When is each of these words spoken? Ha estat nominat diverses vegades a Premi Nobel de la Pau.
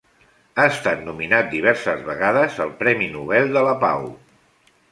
Ha 0.61 0.63
estat 0.75 1.03
nominat 1.09 1.51
diverses 1.51 2.01
vegades 2.09 2.57
a 2.65 2.67
Premi 2.81 3.13
Nobel 3.19 3.55
de 3.59 3.67
la 3.69 3.77
Pau. 3.87 4.09